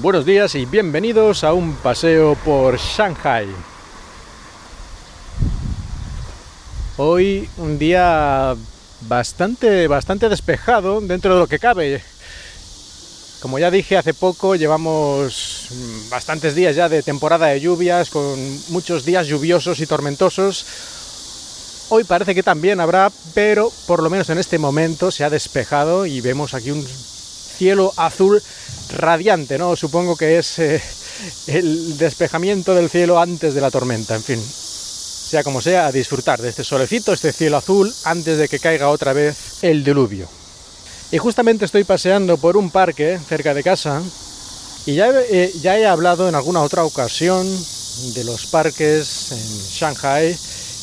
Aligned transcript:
Buenos 0.00 0.26
días 0.26 0.54
y 0.56 0.66
bienvenidos 0.66 1.44
a 1.44 1.52
un 1.52 1.74
paseo 1.76 2.34
por 2.44 2.78
Shanghai. 2.78 3.46
Hoy 6.96 7.48
un 7.58 7.78
día 7.78 8.56
bastante, 9.02 9.86
bastante 9.86 10.28
despejado 10.28 11.00
dentro 11.00 11.34
de 11.34 11.40
lo 11.40 11.46
que 11.46 11.60
cabe. 11.60 12.02
Como 13.40 13.58
ya 13.58 13.70
dije 13.70 13.96
hace 13.96 14.14
poco, 14.14 14.56
llevamos 14.56 15.68
bastantes 16.10 16.54
días 16.54 16.74
ya 16.74 16.88
de 16.88 17.02
temporada 17.02 17.46
de 17.46 17.60
lluvias, 17.60 18.10
con 18.10 18.36
muchos 18.70 19.04
días 19.04 19.28
lluviosos 19.28 19.80
y 19.80 19.86
tormentosos. 19.86 20.66
Hoy 21.90 22.04
parece 22.04 22.34
que 22.34 22.42
también 22.42 22.80
habrá, 22.80 23.12
pero 23.32 23.70
por 23.86 24.02
lo 24.02 24.10
menos 24.10 24.28
en 24.30 24.38
este 24.38 24.58
momento 24.58 25.10
se 25.10 25.24
ha 25.24 25.30
despejado 25.30 26.04
y 26.04 26.20
vemos 26.20 26.52
aquí 26.54 26.72
un 26.72 26.84
cielo 27.56 27.92
azul 27.96 28.42
radiante, 28.96 29.58
¿no? 29.58 29.76
Supongo 29.76 30.16
que 30.16 30.38
es 30.38 30.58
eh, 30.58 30.82
el 31.46 31.96
despejamiento 31.98 32.74
del 32.74 32.90
cielo 32.90 33.20
antes 33.20 33.54
de 33.54 33.60
la 33.60 33.70
tormenta, 33.70 34.14
en 34.14 34.22
fin. 34.22 34.42
Sea 34.42 35.42
como 35.42 35.60
sea, 35.60 35.86
a 35.86 35.92
disfrutar 35.92 36.40
de 36.40 36.50
este 36.50 36.64
solecito, 36.64 37.12
este 37.12 37.32
cielo 37.32 37.56
azul, 37.56 37.92
antes 38.04 38.38
de 38.38 38.48
que 38.48 38.58
caiga 38.58 38.88
otra 38.88 39.12
vez 39.12 39.62
el 39.62 39.82
diluvio. 39.84 40.28
Y 41.10 41.18
justamente 41.18 41.64
estoy 41.64 41.84
paseando 41.84 42.36
por 42.36 42.56
un 42.56 42.70
parque 42.70 43.18
cerca 43.28 43.54
de 43.54 43.62
casa 43.62 44.02
y 44.86 44.96
ya, 44.96 45.10
eh, 45.30 45.52
ya 45.62 45.78
he 45.78 45.86
hablado 45.86 46.28
en 46.28 46.34
alguna 46.34 46.60
otra 46.60 46.84
ocasión 46.84 47.46
de 48.14 48.24
los 48.24 48.46
parques 48.46 49.32
en 49.32 49.38
Shanghai 49.38 50.36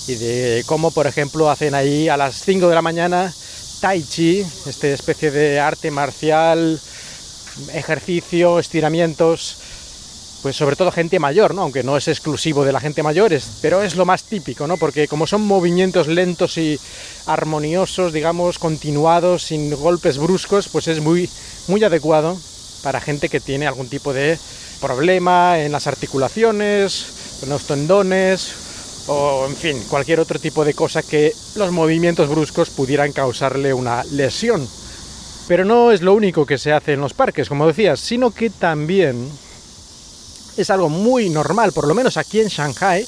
y 0.07 0.15
de 0.15 0.63
cómo, 0.65 0.91
por 0.91 1.05
ejemplo, 1.05 1.51
hacen 1.51 1.75
ahí 1.75 2.09
a 2.09 2.17
las 2.17 2.41
5 2.43 2.67
de 2.67 2.75
la 2.75 2.81
mañana 2.81 3.33
tai 3.81 4.03
chi, 4.03 4.45
esta 4.67 4.87
especie 4.87 5.31
de 5.31 5.59
arte 5.59 5.89
marcial, 5.89 6.79
ejercicio, 7.73 8.59
estiramientos, 8.59 9.57
pues 10.43 10.55
sobre 10.55 10.75
todo 10.75 10.91
gente 10.91 11.17
mayor, 11.17 11.55
¿no? 11.55 11.63
Aunque 11.63 11.81
no 11.81 11.97
es 11.97 12.07
exclusivo 12.07 12.63
de 12.63 12.73
la 12.73 12.79
gente 12.79 13.01
mayor, 13.01 13.35
pero 13.59 13.81
es 13.81 13.95
lo 13.95 14.05
más 14.05 14.23
típico, 14.23 14.67
¿no? 14.67 14.77
Porque 14.77 15.07
como 15.07 15.25
son 15.25 15.41
movimientos 15.41 16.07
lentos 16.07 16.59
y 16.59 16.79
armoniosos, 17.25 18.13
digamos, 18.13 18.59
continuados, 18.59 19.45
sin 19.45 19.71
golpes 19.75 20.19
bruscos, 20.19 20.67
pues 20.67 20.87
es 20.87 21.01
muy, 21.01 21.27
muy 21.67 21.83
adecuado 21.83 22.37
para 22.83 23.01
gente 23.01 23.29
que 23.29 23.39
tiene 23.39 23.65
algún 23.65 23.89
tipo 23.89 24.13
de 24.13 24.37
problema 24.79 25.59
en 25.59 25.71
las 25.71 25.87
articulaciones, 25.87 27.39
en 27.41 27.49
los 27.49 27.63
tendones, 27.63 28.60
o 29.13 29.45
en 29.45 29.55
fin, 29.57 29.83
cualquier 29.89 30.21
otro 30.21 30.39
tipo 30.39 30.63
de 30.63 30.73
cosa 30.73 31.03
que 31.03 31.33
los 31.55 31.71
movimientos 31.71 32.29
bruscos 32.29 32.69
pudieran 32.69 33.11
causarle 33.11 33.73
una 33.73 34.05
lesión. 34.05 34.65
Pero 35.49 35.65
no 35.65 35.91
es 35.91 36.01
lo 36.01 36.13
único 36.13 36.45
que 36.45 36.57
se 36.57 36.71
hace 36.71 36.93
en 36.93 37.01
los 37.01 37.13
parques, 37.13 37.49
como 37.49 37.67
decías, 37.67 37.99
sino 37.99 38.31
que 38.31 38.49
también 38.49 39.29
es 40.55 40.69
algo 40.69 40.87
muy 40.87 41.29
normal, 41.29 41.73
por 41.73 41.87
lo 41.87 41.93
menos 41.93 42.15
aquí 42.15 42.39
en 42.39 42.47
Shanghai, 42.47 43.05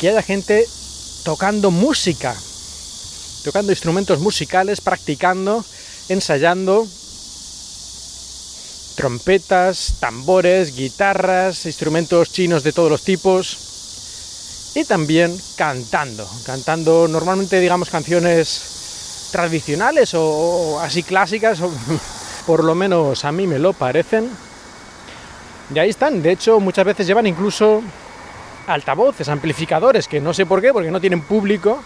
que 0.00 0.08
haya 0.08 0.22
gente 0.22 0.66
tocando 1.24 1.70
música, 1.70 2.34
tocando 3.44 3.70
instrumentos 3.70 4.18
musicales, 4.20 4.80
practicando, 4.80 5.62
ensayando 6.08 6.86
trompetas, 8.96 9.94
tambores, 10.00 10.74
guitarras, 10.74 11.66
instrumentos 11.66 12.32
chinos 12.32 12.62
de 12.62 12.72
todos 12.72 12.90
los 12.90 13.02
tipos 13.02 13.67
y 14.78 14.84
también 14.84 15.36
cantando, 15.56 16.28
cantando 16.46 17.08
normalmente 17.08 17.58
digamos 17.58 17.90
canciones 17.90 19.28
tradicionales 19.32 20.14
o, 20.14 20.78
así 20.80 21.02
clásicas, 21.02 21.60
o, 21.60 21.72
por 22.46 22.62
lo 22.62 22.76
menos 22.76 23.24
a 23.24 23.32
mí 23.32 23.48
me 23.48 23.58
lo 23.58 23.72
parecen. 23.72 24.30
Y 25.74 25.78
ahí 25.80 25.90
están, 25.90 26.22
de 26.22 26.30
hecho 26.30 26.60
muchas 26.60 26.84
veces 26.84 27.08
llevan 27.08 27.26
incluso 27.26 27.82
altavoces, 28.68 29.28
amplificadores, 29.28 30.06
que 30.06 30.20
no 30.20 30.32
sé 30.32 30.46
por 30.46 30.60
qué, 30.60 30.72
porque 30.72 30.92
no 30.92 31.00
tienen 31.00 31.22
público, 31.22 31.82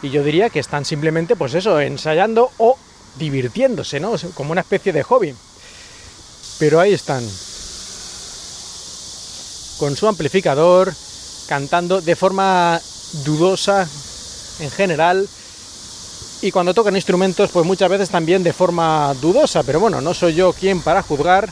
y 0.00 0.08
yo 0.08 0.24
diría 0.24 0.48
que 0.48 0.60
están 0.60 0.86
simplemente, 0.86 1.36
pues 1.36 1.52
eso, 1.52 1.80
ensayando 1.80 2.50
o 2.56 2.78
divirtiéndose, 3.18 4.00
¿no? 4.00 4.14
Como 4.34 4.52
una 4.52 4.62
especie 4.62 4.92
de 4.92 5.02
hobby. 5.02 5.34
Pero 6.58 6.80
ahí 6.80 6.94
están, 6.94 7.22
con 9.78 9.94
su 9.96 10.08
amplificador, 10.08 10.94
cantando 11.46 12.00
de 12.00 12.16
forma 12.16 12.80
dudosa 13.24 13.86
en 14.60 14.70
general 14.70 15.28
y 16.40 16.50
cuando 16.50 16.74
tocan 16.74 16.96
instrumentos 16.96 17.50
pues 17.52 17.64
muchas 17.64 17.88
veces 17.88 18.10
también 18.10 18.42
de 18.42 18.52
forma 18.52 19.14
dudosa, 19.20 19.62
pero 19.62 19.80
bueno, 19.80 20.00
no 20.00 20.12
soy 20.12 20.34
yo 20.34 20.52
quien 20.52 20.80
para 20.80 21.02
juzgar, 21.02 21.48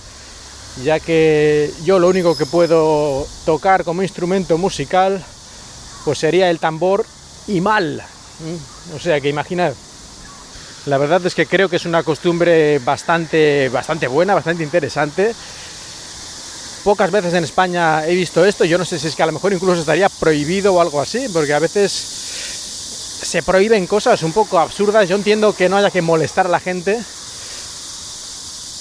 ya 0.83 0.99
que 0.99 1.73
yo 1.85 1.99
lo 1.99 2.09
único 2.09 2.37
que 2.37 2.47
puedo 2.47 3.27
tocar 3.45 3.85
como 3.85 4.03
instrumento 4.03 4.59
musical 4.59 5.25
pues 6.05 6.19
sería 6.19 6.51
el 6.51 6.59
tambor 6.59 7.05
y 7.47 7.61
mal. 7.61 8.03
O 8.97 8.99
sea 8.99 9.21
que 9.21 9.29
imaginad. 9.29 9.75
La 10.87 10.97
verdad 10.99 11.25
es 11.27 11.35
que 11.35 11.47
creo 11.47 11.69
que 11.69 11.77
es 11.77 11.85
una 11.85 12.03
costumbre 12.03 12.79
bastante, 12.79 13.69
bastante 13.69 14.09
buena, 14.09 14.35
bastante 14.35 14.65
interesante 14.65 15.35
Pocas 16.85 17.11
veces 17.11 17.35
en 17.35 17.45
España 17.45 18.07
he 18.07 18.15
visto 18.15 18.45
esto, 18.45 18.65
yo 18.65 18.79
no 18.79 18.87
sé 18.87 18.99
si 18.99 19.09
es 19.09 19.15
que 19.15 19.23
a 19.23 19.27
lo 19.27 19.33
mejor 19.33 19.53
incluso 19.53 19.81
estaría 19.81 20.09
prohibido 20.09 20.73
o 20.73 20.81
algo 20.81 21.01
así, 21.01 21.27
porque 21.31 21.53
a 21.53 21.59
veces 21.59 21.93
se 21.93 23.43
prohíben 23.43 23.87
cosas 23.87 24.23
un 24.23 24.33
poco 24.33 24.59
absurdas, 24.59 25.07
yo 25.07 25.17
entiendo 25.17 25.55
que 25.55 25.69
no 25.69 25.77
haya 25.77 25.91
que 25.91 26.01
molestar 26.01 26.47
a 26.47 26.49
la 26.49 26.59
gente, 26.59 26.99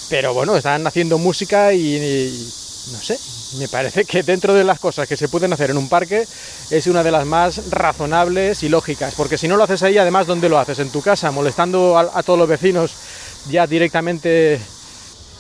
pero 0.10 0.34
bueno, 0.34 0.56
están 0.56 0.88
haciendo 0.88 1.18
música 1.18 1.74
y, 1.74 2.50
no 2.94 3.02
sé, 3.02 3.20
me 3.58 3.68
parece 3.68 4.06
que 4.06 4.24
dentro 4.24 4.54
de 4.54 4.64
las 4.64 4.80
cosas 4.80 5.06
que 5.06 5.18
se 5.18 5.28
pueden 5.28 5.52
hacer 5.52 5.70
en 5.70 5.78
un 5.78 5.90
parque 5.90 6.26
es 6.70 6.88
una 6.88 7.04
de 7.04 7.12
las 7.12 7.26
más 7.26 7.70
razonables 7.70 8.64
y 8.64 8.70
lógicas, 8.70 9.14
porque 9.16 9.38
si 9.38 9.50
no 9.50 9.58
lo 9.58 9.66
haces 9.66 9.84
ahí, 9.84 9.98
además, 9.98 10.26
¿dónde 10.26 10.48
lo 10.48 10.58
haces? 10.58 10.80
En 10.80 10.90
tu 10.90 11.02
casa, 11.02 11.32
molestando 11.32 11.98
a, 11.98 12.10
a 12.18 12.24
todos 12.24 12.40
los 12.40 12.48
vecinos 12.48 12.94
ya 13.50 13.68
directamente 13.68 14.62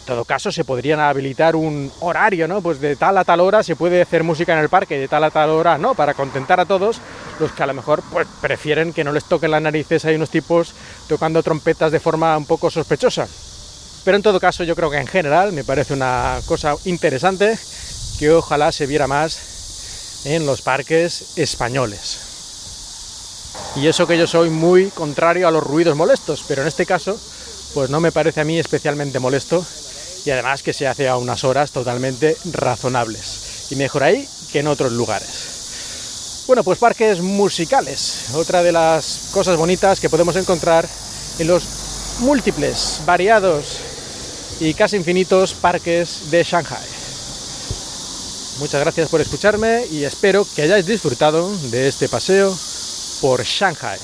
todo 0.05 0.25
caso 0.25 0.51
se 0.51 0.63
podrían 0.63 0.99
habilitar 0.99 1.55
un 1.55 1.91
horario, 1.99 2.47
¿no? 2.47 2.61
Pues 2.61 2.81
de 2.81 2.95
tal 2.95 3.17
a 3.17 3.23
tal 3.23 3.39
hora 3.41 3.63
se 3.63 3.75
puede 3.75 4.01
hacer 4.01 4.23
música 4.23 4.53
en 4.53 4.59
el 4.59 4.69
parque, 4.69 4.97
de 4.97 5.07
tal 5.07 5.23
a 5.23 5.31
tal 5.31 5.49
hora 5.49 5.77
no, 5.77 5.93
para 5.93 6.13
contentar 6.13 6.59
a 6.59 6.65
todos 6.65 6.99
los 7.39 7.51
que 7.51 7.63
a 7.63 7.67
lo 7.67 7.73
mejor 7.73 8.03
pues 8.11 8.27
prefieren 8.41 8.93
que 8.93 9.03
no 9.03 9.11
les 9.11 9.25
toquen 9.25 9.51
las 9.51 9.61
narices 9.61 10.05
hay 10.05 10.15
unos 10.15 10.29
tipos 10.29 10.73
tocando 11.07 11.43
trompetas 11.43 11.91
de 11.91 11.99
forma 11.99 12.35
un 12.37 12.45
poco 12.45 12.69
sospechosa. 12.69 13.27
Pero 14.03 14.17
en 14.17 14.23
todo 14.23 14.39
caso 14.39 14.63
yo 14.63 14.75
creo 14.75 14.89
que 14.89 14.97
en 14.97 15.07
general 15.07 15.51
me 15.51 15.63
parece 15.63 15.93
una 15.93 16.39
cosa 16.45 16.75
interesante 16.85 17.57
que 18.17 18.31
ojalá 18.31 18.71
se 18.71 18.87
viera 18.87 19.07
más 19.07 20.25
en 20.25 20.45
los 20.45 20.61
parques 20.61 21.37
españoles. 21.37 22.25
Y 23.75 23.87
eso 23.87 24.07
que 24.07 24.17
yo 24.17 24.27
soy 24.27 24.49
muy 24.49 24.89
contrario 24.89 25.47
a 25.47 25.51
los 25.51 25.63
ruidos 25.63 25.95
molestos, 25.95 26.43
pero 26.47 26.61
en 26.61 26.67
este 26.67 26.85
caso 26.85 27.19
pues 27.73 27.89
no 27.89 27.99
me 27.99 28.11
parece 28.11 28.41
a 28.41 28.45
mí 28.45 28.57
especialmente 28.57 29.19
molesto 29.19 29.63
y 30.29 30.31
además 30.31 30.61
que 30.61 30.73
se 30.73 30.87
hace 30.87 31.09
a 31.09 31.17
unas 31.17 31.43
horas 31.43 31.71
totalmente 31.71 32.37
razonables. 32.51 33.71
Y 33.71 33.75
mejor 33.75 34.03
ahí 34.03 34.29
que 34.51 34.59
en 34.59 34.67
otros 34.67 34.91
lugares. 34.91 36.43
Bueno, 36.45 36.63
pues 36.63 36.77
parques 36.77 37.19
musicales, 37.19 38.25
otra 38.35 38.61
de 38.61 38.71
las 38.71 39.29
cosas 39.31 39.57
bonitas 39.57 39.99
que 39.99 40.07
podemos 40.07 40.35
encontrar 40.35 40.87
en 41.39 41.47
los 41.47 41.63
múltiples, 42.19 43.01
variados 43.07 43.79
y 44.59 44.75
casi 44.75 44.97
infinitos 44.97 45.55
parques 45.55 46.29
de 46.29 46.43
Shanghai. 46.43 46.87
Muchas 48.59 48.81
gracias 48.81 49.09
por 49.09 49.21
escucharme 49.21 49.87
y 49.89 50.03
espero 50.03 50.45
que 50.55 50.61
hayáis 50.61 50.85
disfrutado 50.85 51.49
de 51.71 51.87
este 51.87 52.07
paseo 52.07 52.55
por 53.19 53.43
Shanghai. 53.43 53.97